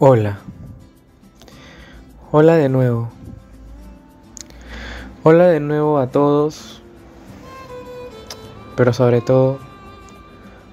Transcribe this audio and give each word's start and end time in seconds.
Hola. 0.00 0.40
Hola 2.32 2.56
de 2.56 2.68
nuevo. 2.68 3.10
Hola 5.22 5.46
de 5.46 5.60
nuevo 5.60 5.98
a 5.98 6.08
todos. 6.08 6.82
Pero 8.74 8.92
sobre 8.92 9.20
todo, 9.20 9.60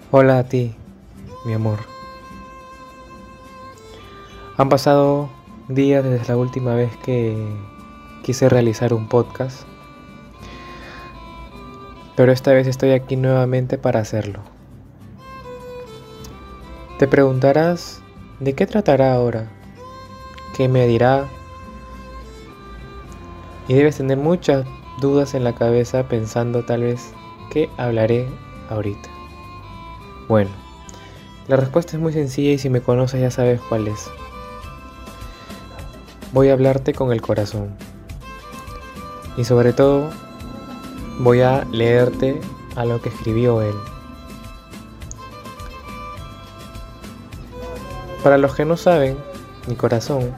hola 0.10 0.40
a 0.40 0.44
ti, 0.46 0.74
mi 1.46 1.54
amor. 1.54 1.78
Han 4.58 4.70
pasado 4.70 5.30
días 5.68 6.04
desde 6.04 6.28
la 6.28 6.36
última 6.36 6.74
vez 6.74 6.98
que 6.98 7.38
quise 8.24 8.50
realizar 8.50 8.92
un 8.92 9.08
podcast. 9.08 9.68
Pero 12.16 12.32
esta 12.32 12.54
vez 12.54 12.66
estoy 12.66 12.90
aquí 12.94 13.18
nuevamente 13.18 13.78
para 13.78 14.00
hacerlo. 14.00 14.40
Te 16.98 17.08
preguntarás 17.08 18.01
¿De 18.42 18.54
qué 18.56 18.66
tratará 18.66 19.14
ahora? 19.14 19.52
¿Qué 20.58 20.68
me 20.68 20.88
dirá? 20.88 21.30
Y 23.68 23.76
debes 23.76 23.98
tener 23.98 24.18
muchas 24.18 24.66
dudas 25.00 25.36
en 25.36 25.44
la 25.44 25.54
cabeza 25.54 26.08
pensando 26.08 26.66
tal 26.66 26.82
vez 26.82 27.14
qué 27.52 27.70
hablaré 27.78 28.28
ahorita. 28.72 29.10
Bueno, 30.28 30.50
la 31.48 31.56
respuesta 31.56 31.96
es 31.96 32.02
muy 32.02 32.14
sencilla 32.14 32.54
y 32.54 32.58
si 32.58 32.72
me 32.72 32.82
conoces 32.82 33.22
ya 33.22 33.30
sabes 33.30 33.62
cuál 33.70 33.88
es. 33.88 34.10
Voy 36.34 36.50
a 36.50 36.54
hablarte 36.54 36.94
con 36.94 37.12
el 37.12 37.22
corazón. 37.22 37.76
Y 39.38 39.44
sobre 39.44 39.72
todo, 39.72 40.10
voy 41.20 41.42
a 41.42 41.64
leerte 41.66 42.42
a 42.76 42.86
lo 42.86 43.00
que 43.04 43.10
escribió 43.10 43.62
él. 43.62 43.76
Para 48.24 48.38
los 48.38 48.56
que 48.56 48.66
no 48.66 48.78
saben, 48.78 49.18
mi 49.68 49.76
corazón 49.76 50.32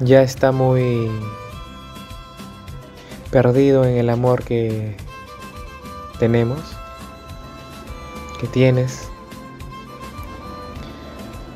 ya 0.00 0.22
está 0.22 0.50
muy 0.50 1.10
perdido 3.30 3.84
en 3.84 3.96
el 3.96 4.08
amor 4.08 4.44
que 4.44 4.96
tenemos, 6.18 6.58
que 8.40 8.46
tienes. 8.46 9.10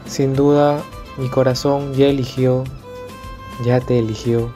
Sin 0.05 0.34
duda, 0.34 0.83
mi 1.16 1.28
corazón 1.28 1.94
ya 1.94 2.06
eligió, 2.06 2.64
ya 3.64 3.80
te 3.80 3.98
eligió. 3.98 4.52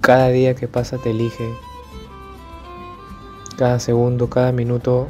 Cada 0.00 0.30
día 0.30 0.54
que 0.56 0.66
pasa 0.66 0.98
te 0.98 1.10
elige. 1.10 1.48
Cada 3.56 3.78
segundo, 3.78 4.28
cada 4.28 4.50
minuto 4.50 5.08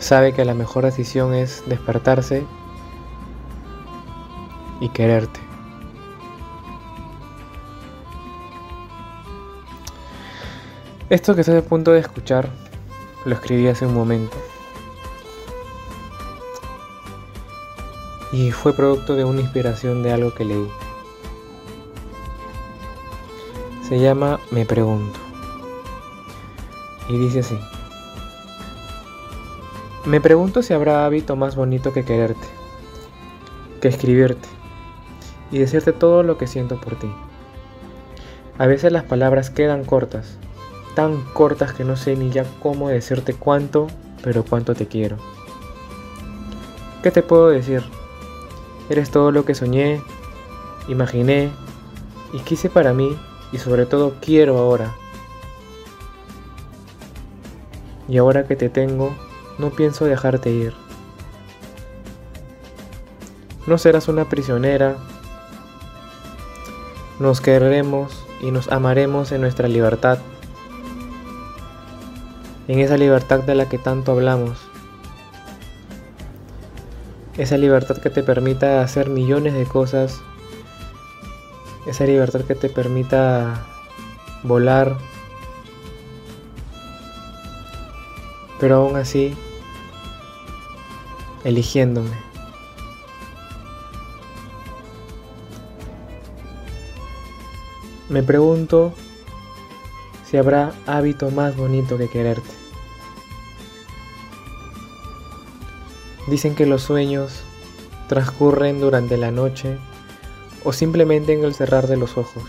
sabe 0.00 0.32
que 0.32 0.44
la 0.44 0.54
mejor 0.54 0.84
decisión 0.84 1.34
es 1.34 1.62
despertarse 1.66 2.44
y 4.80 4.88
quererte. 4.90 5.40
Esto 11.10 11.34
que 11.34 11.40
estás 11.40 11.64
a 11.64 11.66
punto 11.66 11.92
de 11.92 12.00
escuchar 12.00 12.50
lo 13.24 13.34
escribí 13.34 13.66
hace 13.66 13.86
un 13.86 13.94
momento. 13.94 14.36
Y 18.30 18.50
fue 18.50 18.74
producto 18.74 19.14
de 19.14 19.24
una 19.24 19.40
inspiración 19.40 20.02
de 20.02 20.12
algo 20.12 20.34
que 20.34 20.44
leí. 20.44 20.68
Se 23.88 23.98
llama 23.98 24.38
Me 24.50 24.66
pregunto. 24.66 25.18
Y 27.08 27.16
dice 27.16 27.40
así. 27.40 27.58
Me 30.08 30.22
pregunto 30.22 30.62
si 30.62 30.72
habrá 30.72 31.04
hábito 31.04 31.36
más 31.36 31.54
bonito 31.54 31.92
que 31.92 32.02
quererte, 32.02 32.46
que 33.82 33.88
escribirte 33.88 34.48
y 35.50 35.58
decirte 35.58 35.92
todo 35.92 36.22
lo 36.22 36.38
que 36.38 36.46
siento 36.46 36.80
por 36.80 36.98
ti. 36.98 37.12
A 38.56 38.66
veces 38.66 38.90
las 38.90 39.04
palabras 39.04 39.50
quedan 39.50 39.84
cortas, 39.84 40.38
tan 40.94 41.20
cortas 41.34 41.74
que 41.74 41.84
no 41.84 41.94
sé 41.94 42.16
ni 42.16 42.30
ya 42.30 42.46
cómo 42.62 42.88
decirte 42.88 43.34
cuánto, 43.34 43.88
pero 44.22 44.44
cuánto 44.44 44.74
te 44.74 44.86
quiero. 44.86 45.18
¿Qué 47.02 47.10
te 47.10 47.22
puedo 47.22 47.50
decir? 47.50 47.82
Eres 48.88 49.10
todo 49.10 49.30
lo 49.30 49.44
que 49.44 49.54
soñé, 49.54 50.00
imaginé 50.88 51.50
y 52.32 52.38
quise 52.38 52.70
para 52.70 52.94
mí 52.94 53.14
y 53.52 53.58
sobre 53.58 53.84
todo 53.84 54.14
quiero 54.22 54.56
ahora. 54.56 54.90
Y 58.08 58.16
ahora 58.16 58.46
que 58.46 58.56
te 58.56 58.70
tengo, 58.70 59.14
no 59.58 59.70
pienso 59.70 60.04
dejarte 60.04 60.50
ir. 60.50 60.74
No 63.66 63.76
serás 63.76 64.08
una 64.08 64.24
prisionera. 64.24 64.96
Nos 67.18 67.40
querremos 67.40 68.24
y 68.40 68.50
nos 68.50 68.68
amaremos 68.68 69.32
en 69.32 69.40
nuestra 69.40 69.68
libertad. 69.68 70.18
En 72.68 72.78
esa 72.78 72.96
libertad 72.96 73.40
de 73.40 73.54
la 73.54 73.68
que 73.68 73.78
tanto 73.78 74.12
hablamos. 74.12 74.58
Esa 77.36 77.56
libertad 77.56 77.98
que 77.98 78.10
te 78.10 78.22
permita 78.22 78.80
hacer 78.80 79.10
millones 79.10 79.54
de 79.54 79.66
cosas. 79.66 80.20
Esa 81.86 82.04
libertad 82.04 82.42
que 82.42 82.54
te 82.54 82.68
permita 82.68 83.66
volar. 84.44 84.96
Pero 88.60 88.76
aún 88.76 88.96
así 88.96 89.36
eligiéndome. 91.44 92.28
Me 98.08 98.22
pregunto 98.22 98.94
si 100.24 100.38
habrá 100.38 100.72
hábito 100.86 101.30
más 101.30 101.56
bonito 101.56 101.98
que 101.98 102.08
quererte. 102.08 102.50
Dicen 106.26 106.54
que 106.54 106.66
los 106.66 106.82
sueños 106.82 107.42
transcurren 108.08 108.80
durante 108.80 109.16
la 109.16 109.30
noche 109.30 109.78
o 110.64 110.72
simplemente 110.72 111.32
en 111.32 111.44
el 111.44 111.54
cerrar 111.54 111.86
de 111.86 111.96
los 111.96 112.16
ojos. 112.16 112.42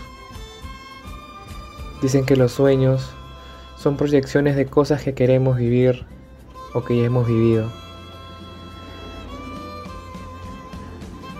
Dicen 2.02 2.24
que 2.24 2.36
los 2.36 2.52
sueños 2.52 3.10
son 3.76 3.96
proyecciones 3.96 4.56
de 4.56 4.66
cosas 4.66 5.02
que 5.02 5.14
queremos 5.14 5.58
vivir 5.58 6.06
o 6.72 6.84
que 6.84 6.96
ya 6.96 7.04
hemos 7.04 7.26
vivido. 7.26 7.70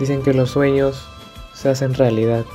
Dicen 0.00 0.22
que 0.22 0.32
los 0.32 0.50
sueños 0.50 1.06
se 1.52 1.68
hacen 1.68 1.92
realidad. 1.92 2.46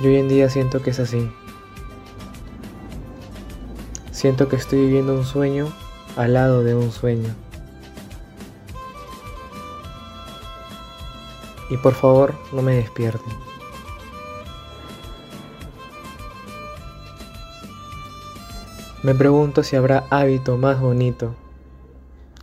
Yo 0.00 0.08
hoy 0.08 0.16
en 0.16 0.28
día 0.28 0.50
siento 0.50 0.82
que 0.82 0.90
es 0.90 0.98
así. 0.98 1.30
Siento 4.10 4.48
que 4.48 4.56
estoy 4.56 4.80
viviendo 4.80 5.14
un 5.14 5.24
sueño 5.24 5.72
al 6.16 6.34
lado 6.34 6.64
de 6.64 6.74
un 6.74 6.90
sueño. 6.90 7.32
Y 11.70 11.76
por 11.76 11.94
favor, 11.94 12.34
no 12.52 12.60
me 12.60 12.74
despierten. 12.74 13.32
Me 19.04 19.14
pregunto 19.14 19.62
si 19.62 19.76
habrá 19.76 20.04
hábito 20.10 20.56
más 20.58 20.80
bonito 20.80 21.36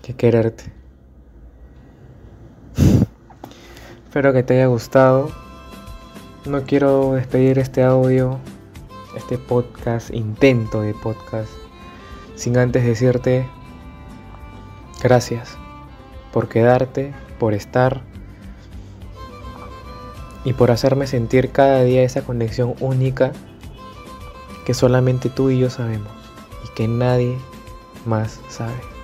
que 0.02 0.16
quererte. 0.16 0.79
Espero 4.10 4.34
que 4.34 4.42
te 4.42 4.56
haya 4.56 4.66
gustado. 4.66 5.30
No 6.48 6.64
quiero 6.64 7.14
despedir 7.14 7.60
este 7.60 7.84
audio, 7.84 8.40
este 9.16 9.38
podcast, 9.38 10.12
intento 10.12 10.82
de 10.82 10.96
podcast, 10.96 11.52
sin 12.34 12.58
antes 12.58 12.84
decirte 12.84 13.48
gracias 15.04 15.56
por 16.34 16.50
quedarte, 16.50 17.14
por 17.38 17.54
estar 17.54 18.02
y 20.44 20.54
por 20.54 20.72
hacerme 20.72 21.06
sentir 21.06 21.52
cada 21.52 21.84
día 21.84 22.02
esa 22.02 22.24
conexión 22.24 22.74
única 22.80 23.32
que 24.66 24.74
solamente 24.74 25.30
tú 25.30 25.52
y 25.52 25.60
yo 25.60 25.70
sabemos 25.70 26.12
y 26.66 26.74
que 26.74 26.88
nadie 26.88 27.38
más 28.08 28.42
sabe. 28.50 28.99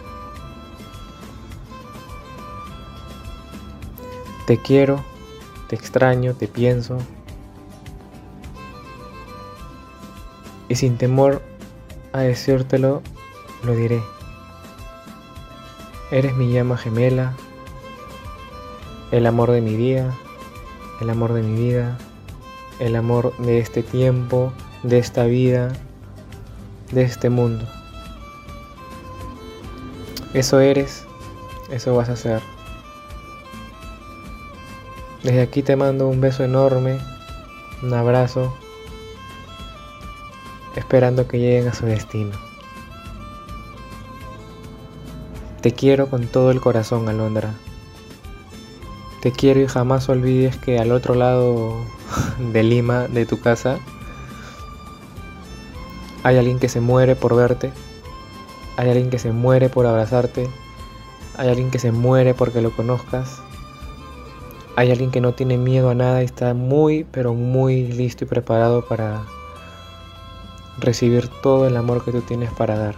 Te 4.45 4.59
quiero, 4.59 5.03
te 5.67 5.75
extraño, 5.75 6.35
te 6.35 6.47
pienso. 6.47 6.97
Y 10.69 10.75
sin 10.75 10.97
temor 10.97 11.41
a 12.13 12.19
decírtelo, 12.19 13.01
lo 13.63 13.75
diré. 13.75 14.03
Eres 16.11 16.35
mi 16.35 16.51
llama 16.51 16.77
gemela, 16.77 17.33
el 19.11 19.25
amor 19.25 19.49
de 19.49 19.61
mi 19.61 19.75
día, 19.75 20.13
el 21.01 21.09
amor 21.09 21.33
de 21.33 21.41
mi 21.41 21.59
vida, 21.59 21.97
el 22.79 22.95
amor 22.95 23.35
de 23.37 23.57
este 23.57 23.81
tiempo, 23.81 24.53
de 24.83 24.99
esta 24.99 25.25
vida, 25.25 25.73
de 26.91 27.01
este 27.01 27.31
mundo. 27.31 27.65
Eso 30.35 30.59
eres, 30.59 31.05
eso 31.71 31.95
vas 31.95 32.09
a 32.09 32.15
ser 32.15 32.54
Desde 35.25 35.41
aquí 35.41 35.63
te 35.63 35.75
mando 35.75 36.07
un 36.07 36.21
beso 36.21 36.43
enorme, 36.43 36.99
un 37.81 37.91
abrazo, 37.95 38.55
esperando 40.75 41.27
que 41.27 41.39
lleguen 41.39 41.67
a 41.67 41.73
su 41.73 41.87
destino. 41.87 42.37
Te 45.61 45.71
quiero 45.71 46.11
con 46.11 46.27
todo 46.27 46.51
el 46.51 46.61
corazón, 46.61 47.09
Alondra. 47.09 47.55
Te 49.23 49.31
quiero 49.31 49.61
y 49.61 49.67
jamás 49.67 50.07
olvides 50.09 50.57
que 50.57 50.77
al 50.77 50.91
otro 50.91 51.15
lado 51.15 51.73
de 52.53 52.61
Lima, 52.61 53.07
de 53.07 53.25
tu 53.25 53.39
casa, 53.39 53.79
hay 56.21 56.37
alguien 56.37 56.59
que 56.59 56.69
se 56.69 56.81
muere 56.81 57.15
por 57.15 57.35
verte, 57.35 57.71
hay 58.77 58.89
alguien 58.89 59.09
que 59.09 59.17
se 59.17 59.31
muere 59.31 59.69
por 59.69 59.87
abrazarte, 59.87 60.47
hay 61.35 61.49
alguien 61.49 61.71
que 61.71 61.79
se 61.79 61.91
muere 61.91 62.35
porque 62.35 62.61
lo 62.61 62.75
conozcas, 62.75 63.41
hay 64.75 64.91
alguien 64.91 65.11
que 65.11 65.21
no 65.21 65.33
tiene 65.33 65.57
miedo 65.57 65.89
a 65.89 65.95
nada 65.95 66.21
y 66.21 66.25
está 66.25 66.53
muy, 66.53 67.05
pero 67.05 67.33
muy 67.33 67.87
listo 67.87 68.25
y 68.25 68.27
preparado 68.27 68.85
para 68.85 69.23
recibir 70.79 71.29
todo 71.41 71.67
el 71.67 71.77
amor 71.77 72.03
que 72.03 72.11
tú 72.11 72.21
tienes 72.21 72.51
para 72.51 72.77
dar. 72.77 72.95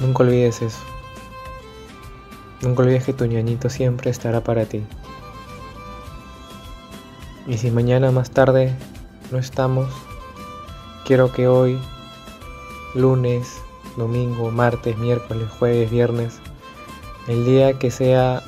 Nunca 0.00 0.24
olvides 0.24 0.62
eso. 0.62 0.78
Nunca 2.60 2.82
olvides 2.82 3.04
que 3.04 3.12
tu 3.12 3.24
ñañito 3.26 3.70
siempre 3.70 4.10
estará 4.10 4.40
para 4.40 4.64
ti. 4.64 4.82
Y 7.46 7.56
si 7.58 7.70
mañana 7.70 8.10
más 8.10 8.30
tarde 8.30 8.74
no 9.30 9.38
estamos, 9.38 9.88
quiero 11.04 11.32
que 11.32 11.46
hoy, 11.46 11.78
lunes, 12.94 13.60
domingo, 13.96 14.50
martes, 14.50 14.98
miércoles, 14.98 15.48
jueves, 15.58 15.90
viernes, 15.90 16.40
el 17.28 17.44
día 17.44 17.78
que 17.78 17.90
sea, 17.90 18.42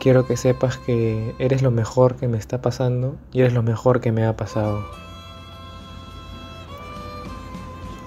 quiero 0.00 0.26
que 0.26 0.36
sepas 0.36 0.78
que 0.78 1.34
eres 1.38 1.62
lo 1.62 1.70
mejor 1.70 2.16
que 2.16 2.26
me 2.26 2.36
está 2.36 2.60
pasando 2.60 3.14
y 3.32 3.40
eres 3.40 3.52
lo 3.52 3.62
mejor 3.62 4.00
que 4.00 4.10
me 4.10 4.26
ha 4.26 4.36
pasado. 4.36 4.84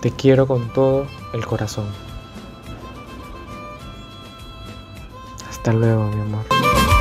Te 0.02 0.12
quiero 0.12 0.46
con 0.46 0.72
todo 0.74 1.08
el 1.34 1.46
corazón. 1.46 1.88
Hasta 5.50 5.74
luego, 5.74 6.04
mi 6.10 6.22
amor. 6.22 6.95